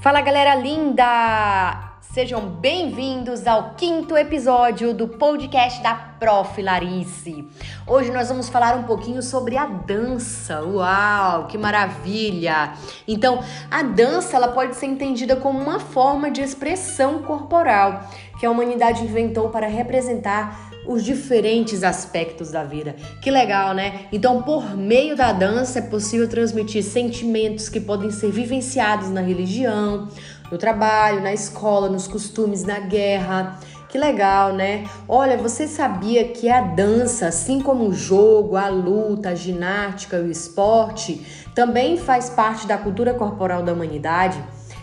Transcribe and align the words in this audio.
Fala 0.00 0.22
galera 0.22 0.54
linda! 0.54 1.90
Sejam 2.00 2.48
bem-vindos 2.48 3.46
ao 3.46 3.74
quinto 3.74 4.16
episódio 4.16 4.94
do 4.94 5.06
podcast 5.06 5.82
da 5.82 5.94
Prof. 5.94 6.62
Larice. 6.62 7.46
Hoje 7.86 8.10
nós 8.10 8.30
vamos 8.30 8.48
falar 8.48 8.74
um 8.76 8.84
pouquinho 8.84 9.22
sobre 9.22 9.58
a 9.58 9.66
dança. 9.66 10.62
Uau, 10.64 11.48
que 11.48 11.58
maravilha! 11.58 12.72
Então, 13.06 13.44
a 13.70 13.82
dança 13.82 14.36
ela 14.36 14.48
pode 14.48 14.74
ser 14.74 14.86
entendida 14.86 15.36
como 15.36 15.60
uma 15.60 15.78
forma 15.78 16.30
de 16.30 16.40
expressão 16.40 17.22
corporal 17.22 18.08
que 18.38 18.46
a 18.46 18.50
humanidade 18.50 19.04
inventou 19.04 19.50
para 19.50 19.66
representar 19.66 20.69
os 20.86 21.04
diferentes 21.04 21.82
aspectos 21.82 22.50
da 22.50 22.64
vida. 22.64 22.96
Que 23.20 23.30
legal, 23.30 23.74
né? 23.74 24.06
Então, 24.12 24.42
por 24.42 24.76
meio 24.76 25.16
da 25.16 25.32
dança 25.32 25.78
é 25.78 25.82
possível 25.82 26.28
transmitir 26.28 26.82
sentimentos 26.82 27.68
que 27.68 27.80
podem 27.80 28.10
ser 28.10 28.30
vivenciados 28.30 29.10
na 29.10 29.20
religião, 29.20 30.08
no 30.50 30.58
trabalho, 30.58 31.22
na 31.22 31.32
escola, 31.32 31.88
nos 31.88 32.08
costumes, 32.08 32.64
na 32.64 32.80
guerra. 32.80 33.58
Que 33.88 33.98
legal, 33.98 34.52
né? 34.52 34.84
Olha, 35.08 35.36
você 35.36 35.66
sabia 35.66 36.28
que 36.28 36.48
a 36.48 36.60
dança, 36.60 37.26
assim 37.26 37.60
como 37.60 37.88
o 37.88 37.92
jogo, 37.92 38.56
a 38.56 38.68
luta, 38.68 39.30
a 39.30 39.34
ginástica 39.34 40.16
e 40.16 40.22
o 40.22 40.30
esporte, 40.30 41.26
também 41.54 41.96
faz 41.96 42.30
parte 42.30 42.68
da 42.68 42.78
cultura 42.78 43.12
corporal 43.14 43.64
da 43.64 43.72
humanidade? 43.72 44.40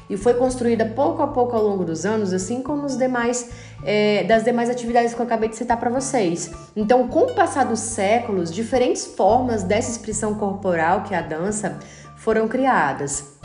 E 0.10 0.18
foi 0.18 0.34
construída 0.36 0.86
pouco 0.86 1.22
a 1.22 1.28
pouco 1.28 1.56
ao 1.56 1.64
longo 1.64 1.84
dos 1.84 2.06
anos, 2.06 2.34
assim 2.34 2.62
como 2.62 2.86
os 2.86 2.98
demais 2.98 3.50
é, 3.84 4.24
das 4.24 4.44
demais 4.44 4.70
atividades 4.70 5.14
que 5.14 5.20
eu 5.20 5.26
acabei 5.26 5.50
de 5.50 5.56
citar 5.56 5.78
para 5.78 5.90
vocês. 5.90 6.52
Então, 6.76 7.08
com 7.08 7.22
o 7.22 7.34
passar 7.34 7.66
dos 7.66 7.80
séculos, 7.80 8.52
diferentes 8.52 9.06
formas 9.06 9.64
dessa 9.64 9.92
expressão 9.92 10.36
corporal 10.36 11.04
que 11.04 11.14
é 11.14 11.18
a 11.18 11.22
dança 11.22 11.80
foram 12.16 12.48
criadas. 12.48 13.36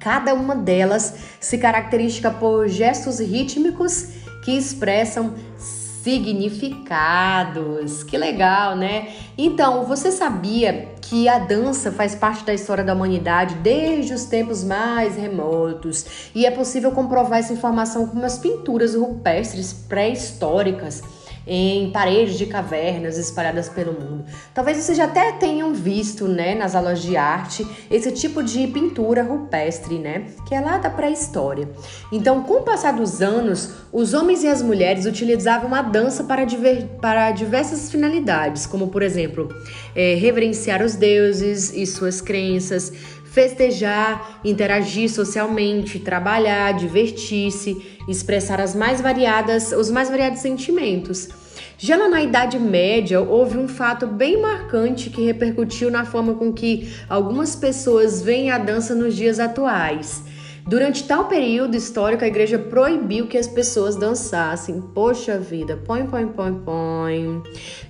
Cada 0.00 0.34
uma 0.34 0.54
delas 0.54 1.14
se 1.40 1.56
caracteriza 1.56 2.30
por 2.30 2.68
gestos 2.68 3.20
rítmicos 3.20 4.08
que 4.44 4.56
expressam 4.56 5.34
significados. 5.56 8.02
Que 8.02 8.18
legal, 8.18 8.76
né? 8.76 9.08
Então, 9.38 9.86
você 9.86 10.12
sabia 10.12 10.93
que 11.14 11.28
a 11.28 11.38
dança 11.38 11.92
faz 11.92 12.12
parte 12.12 12.44
da 12.44 12.52
história 12.52 12.82
da 12.82 12.92
humanidade 12.92 13.54
desde 13.62 14.12
os 14.12 14.24
tempos 14.24 14.64
mais 14.64 15.14
remotos. 15.14 16.04
E 16.34 16.44
é 16.44 16.50
possível 16.50 16.90
comprovar 16.90 17.38
essa 17.38 17.52
informação 17.52 18.08
com 18.08 18.18
umas 18.18 18.36
pinturas 18.36 18.96
rupestres 18.96 19.72
pré-históricas 19.72 21.04
em 21.46 21.90
paredes 21.90 22.38
de 22.38 22.46
cavernas 22.46 23.18
espalhadas 23.18 23.68
pelo 23.68 23.92
mundo. 23.92 24.24
Talvez 24.52 24.78
vocês 24.78 24.96
já 24.96 25.04
até 25.04 25.32
tenham 25.32 25.74
visto, 25.74 26.26
né, 26.26 26.54
nas 26.54 26.74
aulas 26.74 27.02
de 27.02 27.16
arte, 27.16 27.66
esse 27.90 28.10
tipo 28.12 28.42
de 28.42 28.66
pintura 28.66 29.22
rupestre, 29.22 29.98
né, 29.98 30.26
que 30.46 30.54
é 30.54 30.60
lá 30.60 30.78
da 30.78 30.90
pré-história. 30.90 31.68
Então, 32.10 32.42
com 32.42 32.54
o 32.54 32.62
passar 32.62 32.92
dos 32.92 33.20
anos, 33.20 33.70
os 33.92 34.14
homens 34.14 34.42
e 34.42 34.48
as 34.48 34.62
mulheres 34.62 35.06
utilizavam 35.06 35.74
a 35.74 35.82
dança 35.82 36.24
para, 36.24 36.44
diver, 36.44 36.84
para 37.00 37.30
diversas 37.30 37.90
finalidades, 37.90 38.66
como, 38.66 38.88
por 38.88 39.02
exemplo, 39.02 39.48
é, 39.94 40.14
reverenciar 40.14 40.82
os 40.82 40.94
deuses 40.94 41.72
e 41.74 41.86
suas 41.86 42.20
crenças, 42.20 42.92
festejar, 43.34 44.40
interagir 44.44 45.10
socialmente, 45.10 45.98
trabalhar, 45.98 46.72
divertir-se, 46.72 47.98
expressar 48.08 48.60
as 48.60 48.76
mais 48.76 49.00
variadas, 49.00 49.72
os 49.72 49.90
mais 49.90 50.08
variados 50.08 50.38
sentimentos. 50.38 51.28
Já 51.76 51.96
na 52.08 52.22
Idade 52.22 52.60
Média, 52.60 53.20
houve 53.20 53.58
um 53.58 53.66
fato 53.66 54.06
bem 54.06 54.40
marcante 54.40 55.10
que 55.10 55.24
repercutiu 55.24 55.90
na 55.90 56.04
forma 56.04 56.34
com 56.34 56.52
que 56.52 56.94
algumas 57.08 57.56
pessoas 57.56 58.22
veem 58.22 58.50
a 58.52 58.58
dança 58.58 58.94
nos 58.94 59.16
dias 59.16 59.40
atuais. 59.40 60.22
Durante 60.66 61.04
tal 61.04 61.26
período 61.26 61.76
histórico, 61.76 62.24
a 62.24 62.26
igreja 62.26 62.58
proibiu 62.58 63.26
que 63.26 63.36
as 63.36 63.46
pessoas 63.46 63.96
dançassem. 63.96 64.80
Poxa 64.80 65.38
vida, 65.38 65.78
põe, 65.84 66.06
põe, 66.06 66.26
põe, 66.26 66.54
põe. 66.54 67.42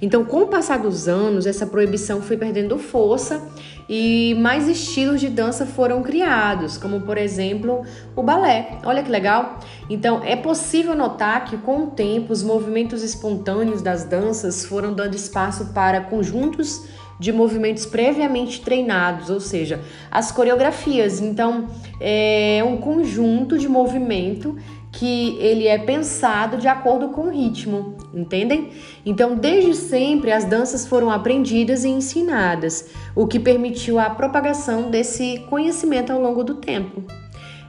Então, 0.03 0.25
com 0.25 0.43
o 0.43 0.49
passar 0.49 0.81
dos 0.81 1.07
anos, 1.07 1.47
essa 1.47 1.67
proibição 1.67 2.21
foi 2.21 2.37
perdendo 2.37 2.77
força 2.77 3.41
e 3.89 4.35
mais 4.39 4.69
estilos 4.69 5.21
de 5.21 5.29
dança 5.29 5.67
foram 5.67 6.03
criados, 6.03 6.79
como 6.79 7.01
por 7.01 7.19
exemplo 7.19 7.83
o 8.17 8.23
balé. 8.23 8.79
Olha 8.85 9.03
que 9.03 9.11
legal! 9.11 9.59
Então, 9.89 10.23
é 10.25 10.37
possível 10.37 10.95
notar 10.95 11.45
que 11.45 11.57
com 11.57 11.85
o 11.85 11.87
tempo 11.89 12.33
os 12.33 12.43
movimentos 12.43 13.03
espontâneos 13.03 13.83
das 13.83 14.05
danças 14.05 14.65
foram 14.65 14.93
dando 14.93 15.15
espaço 15.15 15.73
para 15.75 16.01
conjuntos 16.01 16.87
de 17.19 17.33
movimentos 17.33 17.87
previamente 17.87 18.61
treinados, 18.61 19.31
ou 19.31 19.41
seja, 19.41 19.81
as 20.11 20.33
coreografias. 20.33 21.21
Então, 21.21 21.69
é 22.01 22.63
um 22.67 22.77
conjunto 22.79 23.57
de 23.59 23.69
movimento 23.69 24.57
que 24.95 25.37
ele 25.41 25.67
é 25.67 25.77
pensado 25.77 26.57
de 26.57 26.69
acordo 26.69 27.09
com 27.09 27.23
o 27.23 27.31
ritmo, 27.31 27.97
entendem? 28.15 28.71
Então, 29.05 29.35
desde 29.35 29.75
sempre 29.75 30.31
as 30.31 30.45
danças 30.45 30.87
foram 30.87 31.11
aprendidas 31.11 31.85
e 31.85 31.89
ensinadas, 31.89 32.91
o 33.15 33.27
que 33.27 33.41
permitiu 33.41 33.99
a 33.99 34.09
propagação 34.11 34.91
desse 34.91 35.39
conhecimento 35.51 36.13
ao 36.13 36.21
longo 36.21 36.45
do 36.45 36.55
tempo. 36.55 37.03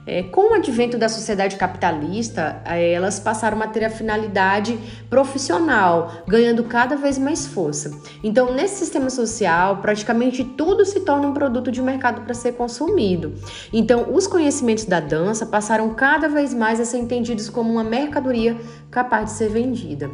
É, 0.06 0.22
com 0.22 0.52
o 0.52 0.54
advento 0.54 0.96
da 0.96 1.08
sociedade 1.08 1.56
capitalista, 1.56 2.62
é, 2.64 2.92
elas 2.92 3.18
passaram 3.18 3.60
a 3.60 3.66
ter 3.66 3.84
a 3.84 3.90
finalidade 3.90 4.78
profissional, 5.10 6.22
ganhando 6.28 6.62
cada 6.62 6.94
vez 6.94 7.18
mais 7.18 7.44
força. 7.46 7.90
Então, 8.22 8.54
nesse 8.54 8.76
sistema 8.76 9.10
social, 9.10 9.78
praticamente 9.78 10.44
tudo 10.44 10.84
se 10.84 11.00
torna 11.00 11.26
um 11.26 11.34
produto 11.34 11.72
de 11.72 11.82
mercado 11.82 12.20
para 12.20 12.34
ser 12.34 12.52
consumido. 12.52 13.34
Então, 13.72 14.14
os 14.14 14.28
conhecimentos 14.28 14.84
da 14.84 15.00
dança 15.00 15.44
passaram 15.44 15.92
cada 15.92 16.28
vez 16.28 16.54
mais 16.54 16.78
a 16.78 16.84
ser 16.84 16.98
entendidos 16.98 17.50
como 17.50 17.72
uma 17.72 17.84
mercadoria 17.84 18.56
capaz 18.90 19.24
de 19.24 19.30
ser 19.32 19.48
vendida. 19.48 20.08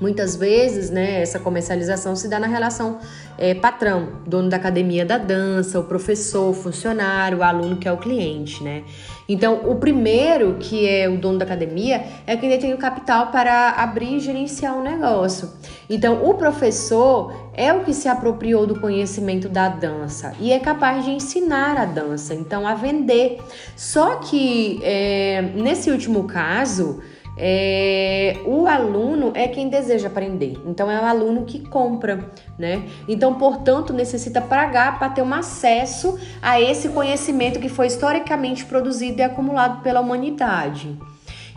Muitas 0.00 0.34
vezes, 0.34 0.88
né, 0.88 1.20
essa 1.20 1.38
comercialização 1.38 2.16
se 2.16 2.26
dá 2.26 2.38
na 2.38 2.46
relação 2.46 2.98
é, 3.36 3.54
patrão, 3.54 4.20
dono 4.26 4.48
da 4.48 4.56
academia 4.56 5.04
da 5.04 5.18
dança, 5.18 5.78
o 5.78 5.84
professor, 5.84 6.50
o 6.50 6.54
funcionário, 6.54 7.38
o 7.38 7.42
aluno 7.42 7.76
que 7.76 7.86
é 7.86 7.92
o 7.92 7.98
cliente, 7.98 8.64
né? 8.64 8.82
Então, 9.28 9.70
o 9.70 9.76
primeiro, 9.76 10.56
que 10.58 10.88
é 10.88 11.08
o 11.08 11.16
dono 11.16 11.38
da 11.38 11.44
academia, 11.44 12.02
é 12.26 12.36
quem 12.36 12.48
detém 12.48 12.72
o 12.72 12.78
capital 12.78 13.30
para 13.30 13.70
abrir 13.70 14.16
e 14.16 14.20
gerenciar 14.20 14.74
o 14.74 14.80
um 14.80 14.82
negócio. 14.82 15.50
Então, 15.88 16.24
o 16.28 16.34
professor 16.34 17.50
é 17.54 17.72
o 17.72 17.84
que 17.84 17.92
se 17.92 18.08
apropriou 18.08 18.66
do 18.66 18.80
conhecimento 18.80 19.48
da 19.48 19.68
dança 19.68 20.32
e 20.40 20.50
é 20.50 20.58
capaz 20.58 21.04
de 21.04 21.10
ensinar 21.10 21.76
a 21.76 21.84
dança, 21.84 22.34
então 22.34 22.66
a 22.66 22.74
vender. 22.74 23.38
Só 23.76 24.16
que 24.16 24.80
é, 24.82 25.42
nesse 25.54 25.90
último 25.90 26.24
caso, 26.24 27.00
é, 27.36 28.36
o 28.44 28.66
aluno 28.66 29.32
é 29.34 29.48
quem 29.48 29.68
deseja 29.68 30.08
aprender, 30.08 30.60
então 30.66 30.90
é 30.90 31.00
o 31.00 31.04
aluno 31.04 31.44
que 31.44 31.60
compra, 31.60 32.30
né? 32.58 32.82
Então, 33.08 33.34
portanto, 33.34 33.92
necessita 33.92 34.40
pagar 34.40 34.98
para 34.98 35.08
ter 35.10 35.22
um 35.22 35.32
acesso 35.32 36.18
a 36.42 36.60
esse 36.60 36.88
conhecimento 36.90 37.58
que 37.58 37.68
foi 37.68 37.86
historicamente 37.86 38.64
produzido 38.64 39.20
e 39.20 39.22
acumulado 39.22 39.82
pela 39.82 40.00
humanidade. 40.00 40.98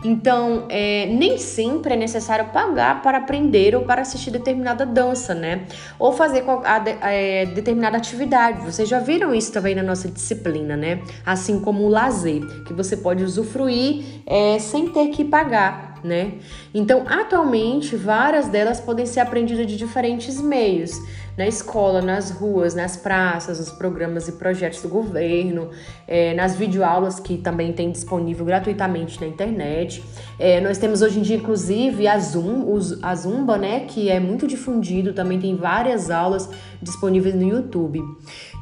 Então, 0.04 0.66
é, 0.68 1.06
nem 1.06 1.38
sempre 1.38 1.94
é 1.94 1.96
necessário 1.96 2.50
pagar 2.52 3.02
para 3.02 3.18
aprender 3.18 3.74
ou 3.74 3.82
para 3.82 4.02
assistir 4.02 4.30
determinada 4.30 4.84
dança, 4.84 5.34
né? 5.34 5.66
Ou 5.98 6.12
fazer 6.12 6.44
a, 6.64 7.10
é, 7.10 7.46
determinada 7.46 7.96
atividade. 7.96 8.60
Vocês 8.60 8.86
já 8.86 9.00
viram 9.00 9.34
isso 9.34 9.50
também 9.50 9.74
na 9.74 9.82
nossa 9.82 10.08
disciplina, 10.08 10.76
né? 10.76 11.00
Assim 11.24 11.58
como 11.58 11.84
o 11.84 11.88
lazer, 11.88 12.42
que 12.64 12.74
você 12.74 12.98
pode 12.98 13.24
usufruir 13.24 14.04
é, 14.26 14.58
sem 14.58 14.88
ter 14.88 15.08
que 15.08 15.24
pagar 15.24 15.94
né? 16.04 16.34
Então, 16.74 17.04
atualmente, 17.08 17.96
várias 17.96 18.46
delas 18.48 18.78
podem 18.78 19.06
ser 19.06 19.20
aprendidas 19.20 19.66
de 19.66 19.74
diferentes 19.74 20.38
meios, 20.38 20.92
na 21.36 21.46
escola, 21.46 22.00
nas 22.00 22.30
ruas, 22.30 22.74
nas 22.74 22.96
praças, 22.96 23.58
nos 23.58 23.70
programas 23.70 24.28
e 24.28 24.32
projetos 24.32 24.82
do 24.82 24.88
governo, 24.88 25.70
é, 26.06 26.34
nas 26.34 26.54
videoaulas 26.54 27.18
que 27.18 27.38
também 27.38 27.72
tem 27.72 27.90
disponível 27.90 28.44
gratuitamente 28.44 29.20
na 29.20 29.26
internet. 29.26 30.02
É, 30.38 30.60
nós 30.60 30.78
temos 30.78 31.02
hoje 31.02 31.18
em 31.18 31.22
dia, 31.22 31.36
inclusive, 31.36 32.06
a 32.06 32.18
Zoom, 32.18 32.78
a 33.02 33.14
Zumba, 33.14 33.56
né, 33.56 33.80
que 33.80 34.08
é 34.08 34.20
muito 34.20 34.46
difundido, 34.46 35.12
também 35.12 35.40
tem 35.40 35.56
várias 35.56 36.10
aulas 36.10 36.48
disponíveis 36.80 37.34
no 37.34 37.42
YouTube. 37.42 38.00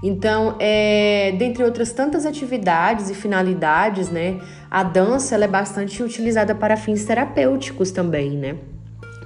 Então, 0.02 0.56
é, 0.58 1.32
dentre 1.38 1.62
outras 1.62 1.92
tantas 1.92 2.26
atividades 2.26 3.10
e 3.10 3.14
finalidades, 3.14 4.10
né, 4.10 4.40
a 4.70 4.82
dança 4.82 5.34
ela 5.34 5.44
é 5.44 5.48
bastante 5.48 6.02
utilizada 6.02 6.54
para 6.54 6.76
fins 6.76 7.04
terapêuticos 7.04 7.90
também, 7.90 8.30
né? 8.30 8.56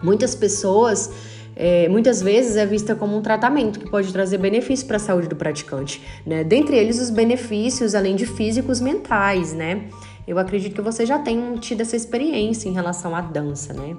Muitas 0.03 0.35
pessoas, 0.35 1.11
é, 1.57 1.89
muitas 1.89 2.21
vezes 2.21 2.57
é 2.57 2.67
vista 2.67 2.95
como 2.95 3.17
um 3.17 3.23
tratamento 3.23 3.81
que 3.81 3.89
pode 3.89 4.13
trazer 4.13 4.37
benefícios 4.37 4.87
para 4.87 4.97
a 4.97 5.01
saúde 5.01 5.27
do 5.27 5.35
praticante, 5.35 6.03
né? 6.27 6.45
Dentre 6.45 6.77
eles 6.77 7.01
os 7.01 7.09
benefícios, 7.09 7.95
além 7.95 8.15
de 8.15 8.27
físicos, 8.27 8.79
mentais, 8.79 9.55
né? 9.55 9.85
Eu 10.29 10.39
acredito 10.39 10.75
que 10.75 10.83
você 10.83 11.07
já 11.07 11.19
tem 11.19 11.55
tido 11.57 11.81
essa 11.81 11.97
experiência 11.97 12.69
em 12.69 12.73
relação 12.73 13.17
à 13.17 13.23
dança, 13.23 13.73
né? 13.73 13.97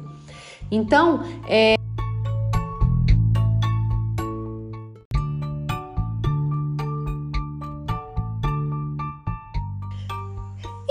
Então, 0.70 1.24
é, 1.48 1.77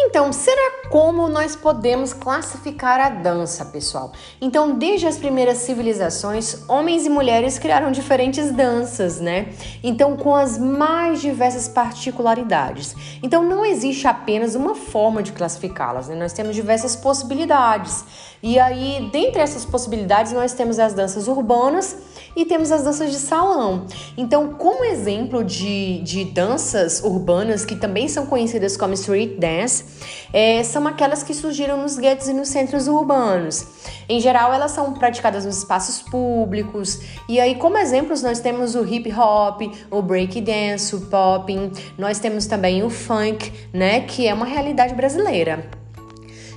Então, 0.08 0.32
será 0.32 0.88
como 0.88 1.28
nós 1.28 1.56
podemos 1.56 2.12
classificar 2.12 3.00
a 3.00 3.08
dança, 3.08 3.64
pessoal? 3.64 4.12
Então, 4.40 4.78
desde 4.78 5.04
as 5.04 5.18
primeiras 5.18 5.58
civilizações, 5.58 6.62
homens 6.68 7.04
e 7.04 7.08
mulheres 7.08 7.58
criaram 7.58 7.90
diferentes 7.90 8.52
danças, 8.52 9.20
né? 9.20 9.52
Então, 9.82 10.16
com 10.16 10.32
as 10.32 10.58
mais 10.58 11.20
diversas 11.20 11.66
particularidades. 11.66 12.94
Então, 13.20 13.42
não 13.42 13.64
existe 13.64 14.06
apenas 14.06 14.54
uma 14.54 14.76
forma 14.76 15.24
de 15.24 15.32
classificá-las, 15.32 16.06
né? 16.06 16.14
Nós 16.14 16.32
temos 16.32 16.54
diversas 16.54 16.94
possibilidades. 16.94 18.04
E 18.40 18.60
aí, 18.60 19.10
dentre 19.12 19.42
essas 19.42 19.64
possibilidades, 19.64 20.30
nós 20.30 20.52
temos 20.52 20.78
as 20.78 20.94
danças 20.94 21.26
urbanas 21.26 21.96
e 22.36 22.44
temos 22.44 22.70
as 22.70 22.84
danças 22.84 23.10
de 23.10 23.16
salão. 23.16 23.86
Então, 24.16 24.52
como 24.52 24.84
exemplo 24.84 25.42
de, 25.42 26.00
de 26.02 26.24
danças 26.24 27.02
urbanas, 27.02 27.64
que 27.64 27.74
também 27.74 28.06
são 28.06 28.26
conhecidas 28.26 28.76
como 28.76 28.92
street 28.92 29.38
dance, 29.38 29.84
é, 30.32 30.62
são 30.62 30.86
aquelas 30.86 31.22
que 31.22 31.32
surgiram 31.32 31.80
nos 31.80 31.96
guetos 31.96 32.28
e 32.28 32.34
nos 32.34 32.48
centros 32.48 32.86
urbanos. 32.86 33.66
Em 34.06 34.20
geral, 34.20 34.52
elas 34.52 34.72
são 34.72 34.92
praticadas 34.92 35.46
nos 35.46 35.58
espaços 35.58 36.02
públicos. 36.02 37.00
E 37.26 37.40
aí, 37.40 37.54
como 37.54 37.78
exemplos, 37.78 38.22
nós 38.22 38.38
temos 38.38 38.74
o 38.74 38.84
hip 38.84 39.10
hop, 39.12 39.62
o 39.90 40.02
break 40.02 40.40
dance, 40.42 40.94
o 40.94 41.00
popping. 41.06 41.72
Nós 41.96 42.18
temos 42.18 42.46
também 42.46 42.84
o 42.84 42.90
funk, 42.90 43.50
né, 43.72 44.02
que 44.02 44.28
é 44.28 44.34
uma 44.34 44.46
realidade 44.46 44.94
brasileira. 44.94 45.68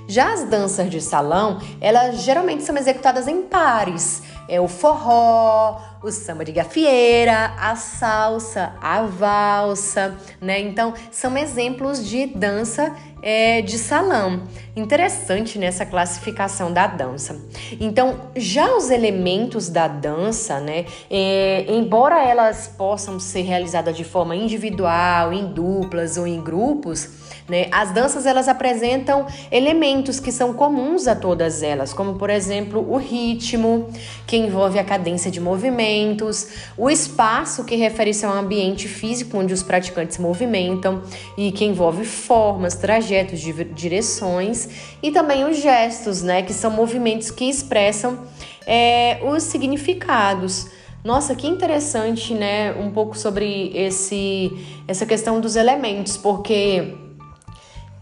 Já 0.09 0.33
as 0.33 0.43
danças 0.49 0.89
de 0.89 0.99
salão, 0.99 1.59
elas 1.79 2.23
geralmente 2.23 2.63
são 2.63 2.75
executadas 2.75 3.27
em 3.27 3.43
pares. 3.43 4.23
É 4.49 4.59
o 4.59 4.67
forró, 4.67 5.79
o 6.01 6.11
samba 6.11 6.43
de 6.43 6.51
gafieira, 6.51 7.53
a 7.59 7.75
salsa, 7.75 8.73
a 8.81 9.03
valsa, 9.03 10.17
né? 10.41 10.59
Então, 10.59 10.93
são 11.11 11.37
exemplos 11.37 12.03
de 12.03 12.25
dança 12.25 12.95
é, 13.21 13.61
de 13.61 13.77
salão. 13.77 14.43
Interessante 14.75 15.59
nessa 15.59 15.85
classificação 15.85 16.71
da 16.71 16.87
dança. 16.87 17.39
Então, 17.79 18.29
já 18.35 18.75
os 18.75 18.89
elementos 18.89 19.67
da 19.69 19.87
dança, 19.87 20.59
né? 20.59 20.85
É, 21.09 21.65
embora 21.67 22.23
elas 22.23 22.73
possam 22.77 23.19
ser 23.19 23.41
realizadas 23.41 23.97
de 23.97 24.03
forma 24.03 24.35
individual, 24.35 25.33
em 25.33 25.47
duplas 25.47 26.17
ou 26.17 26.25
em 26.25 26.41
grupos, 26.41 27.09
né? 27.49 27.67
As 27.71 27.91
danças 27.91 28.25
elas 28.25 28.47
apresentam 28.47 29.25
elementos 29.51 30.19
que 30.19 30.31
são 30.31 30.53
comuns 30.53 31.07
a 31.07 31.15
todas 31.15 31.63
elas, 31.63 31.91
como 31.91 32.13
por 32.13 32.29
exemplo 32.29 32.85
o 32.89 32.97
ritmo, 32.97 33.89
que 34.27 34.37
envolve 34.37 34.77
a 34.77 34.83
cadência 34.83 35.31
de 35.31 35.41
movimentos, 35.41 36.47
o 36.77 36.89
espaço, 36.89 37.65
que 37.65 37.75
refere-se 37.75 38.25
a 38.25 38.29
um 38.29 38.33
ambiente 38.33 38.87
físico 38.87 39.37
onde 39.37 39.53
os 39.53 39.63
praticantes 39.63 40.19
movimentam 40.19 41.01
e 41.35 41.51
que 41.51 41.65
envolve 41.65 42.05
formas, 42.05 42.75
trajetos, 43.09 43.39
direções 43.73 44.69
e 45.01 45.11
também 45.11 45.43
os 45.49 45.57
gestos, 45.57 46.21
né? 46.21 46.43
Que 46.43 46.53
são 46.53 46.69
movimentos 46.69 47.31
que 47.31 47.45
expressam 47.45 48.19
é, 48.65 49.19
os 49.23 49.43
significados. 49.43 50.67
Nossa, 51.03 51.33
que 51.33 51.47
interessante, 51.47 52.33
né? 52.33 52.73
Um 52.73 52.91
pouco 52.91 53.17
sobre 53.17 53.71
esse, 53.73 54.51
essa 54.87 55.05
questão 55.05 55.41
dos 55.41 55.55
elementos, 55.55 56.17
porque 56.17 56.93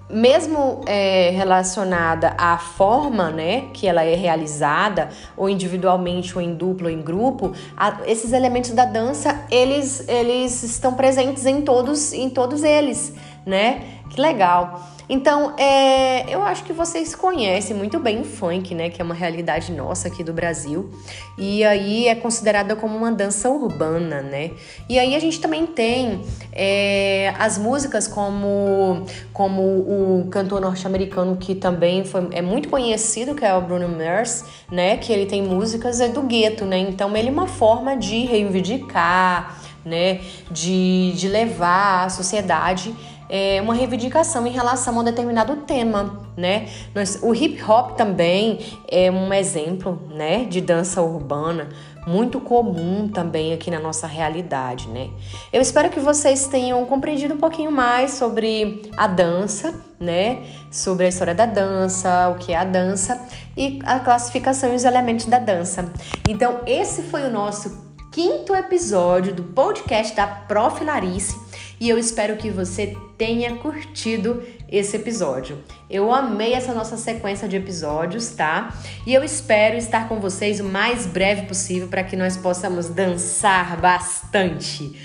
mesmo 0.10 0.82
é, 0.86 1.32
relacionada 1.32 2.34
à 2.38 2.58
forma, 2.58 3.30
né, 3.30 3.66
que 3.74 3.86
ela 3.88 4.04
é 4.04 4.16
realizada, 4.16 5.10
ou 5.36 5.50
individualmente, 5.50 6.34
ou 6.34 6.42
em 6.42 6.56
duplo, 6.56 6.88
ou 6.88 6.94
em 6.94 7.02
grupo, 7.02 7.52
a, 7.76 8.00
esses 8.06 8.32
elementos 8.32 8.72
da 8.72 8.86
dança, 8.86 9.46
eles, 9.52 10.08
eles 10.08 10.64
estão 10.64 10.94
presentes 10.94 11.46
em 11.46 11.62
todos, 11.62 12.14
em 12.14 12.30
todos 12.30 12.64
eles, 12.64 13.14
né? 13.48 13.82
Que 14.10 14.22
legal. 14.22 14.88
Então, 15.10 15.54
é, 15.58 16.34
eu 16.34 16.44
acho 16.44 16.66
que 16.66 16.74
vocês 16.74 17.16
conhecem 17.16 17.76
muito 17.76 17.98
bem 17.98 18.20
o 18.20 18.26
funk, 18.26 18.76
né? 18.76 18.90
Que 18.90 19.02
é 19.02 19.06
uma 19.06 19.14
realidade 19.14 19.72
nossa 19.72 20.10
aqui 20.10 20.22
do 20.22 20.34
Brasil. 20.34 20.90
E 21.38 21.64
aí 21.64 22.10
é 22.10 22.16
considerada 22.16 22.76
como 22.76 22.98
uma 22.98 23.12
dança 23.12 23.50
urbana, 23.50 24.22
né? 24.22 24.52
E 24.90 25.00
aí 25.00 25.16
a 25.16 25.20
gente 25.20 25.40
também 25.40 25.66
tem 25.66 26.22
é, 26.52 27.34
as 27.40 27.58
músicas 27.58 28.06
como, 28.06 29.06
como 29.32 29.62
o 29.62 30.28
cantor 30.30 30.60
norte-americano 30.60 31.38
que 31.38 31.56
também 31.56 32.04
foi, 32.04 32.28
é 32.32 32.42
muito 32.42 32.68
conhecido, 32.68 33.34
que 33.34 33.46
é 33.46 33.54
o 33.54 33.62
Bruno 33.62 33.88
Mars, 33.88 34.44
né? 34.70 34.98
Que 34.98 35.14
ele 35.14 35.26
tem 35.26 35.42
músicas 35.42 36.02
é 36.02 36.10
do 36.10 36.22
gueto, 36.22 36.66
né? 36.66 36.80
Então 36.80 37.16
ele 37.16 37.30
é 37.30 37.32
uma 37.32 37.48
forma 37.48 37.96
de 37.96 38.26
reivindicar, 38.26 39.58
né? 39.86 40.20
De, 40.52 41.14
de 41.14 41.30
levar 41.30 42.06
a 42.06 42.10
sociedade 42.10 42.94
é, 43.30 43.62
uma 43.62 43.74
reivindicação 43.74 44.46
em 44.48 44.52
relação 44.52 44.98
a 44.98 45.02
um 45.02 45.04
determinado 45.04 45.56
tema, 45.58 46.28
né? 46.36 46.68
Nós, 46.94 47.20
o 47.22 47.34
hip 47.34 47.62
hop 47.64 47.98
também 47.98 48.60
é 48.88 49.12
um 49.12 49.34
exemplo, 49.34 50.02
né, 50.14 50.46
de 50.46 50.62
dança 50.62 51.02
urbana 51.02 51.70
muito 52.08 52.40
comum 52.40 53.10
também 53.10 53.54
aqui 53.54 53.70
na 53.70 53.80
nossa 53.80 54.08
realidade, 54.08 54.88
né? 54.88 55.10
Eu 55.52 55.62
espero 55.62 55.90
que 55.90 56.00
vocês 56.00 56.48
tenham 56.48 56.84
compreendido 56.86 57.34
um 57.34 57.38
pouquinho 57.38 57.70
mais 57.70 58.12
sobre 58.12 58.90
a 58.96 59.08
dança, 59.08 59.76
né? 60.00 60.44
Sobre 60.72 61.06
a 61.06 61.10
história 61.10 61.36
da 61.36 61.46
dança, 61.46 62.30
o 62.30 62.36
que 62.36 62.54
é 62.54 62.58
a 62.58 62.64
dança 62.64 63.22
e 63.58 63.80
a 63.84 64.00
classificação 64.00 64.72
e 64.72 64.76
os 64.78 64.86
elementos 64.86 65.26
da 65.26 65.38
dança. 65.38 65.92
Então, 66.30 66.62
esse 66.66 67.04
foi 67.04 67.24
o 67.24 67.30
nosso 67.30 67.86
quinto 68.10 68.56
episódio 68.56 69.34
do 69.34 69.44
podcast 69.44 70.16
da 70.16 70.26
Prof. 70.26 70.82
Larice 70.82 71.47
e 71.80 71.90
eu 71.90 71.98
espero 71.98 72.38
que 72.38 72.50
você 72.50 72.96
tenha 73.18 73.56
curtido 73.56 74.44
esse 74.70 74.96
episódio. 74.96 75.64
Eu 75.90 76.14
amei 76.14 76.54
essa 76.54 76.74
nossa 76.74 76.98
sequência 76.98 77.48
de 77.48 77.56
episódios, 77.56 78.30
tá? 78.30 78.74
E 79.06 79.14
eu 79.14 79.24
espero 79.24 79.78
estar 79.78 80.08
com 80.10 80.20
vocês 80.20 80.60
o 80.60 80.64
mais 80.64 81.06
breve 81.06 81.44
possível 81.48 81.88
para 81.88 82.04
que 82.04 82.16
nós 82.16 82.36
possamos 82.36 82.90
dançar 82.90 83.80
bastante. 83.80 85.00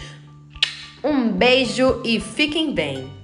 Um 1.04 1.30
beijo 1.32 2.00
e 2.04 2.20
fiquem 2.20 2.74
bem! 2.74 3.21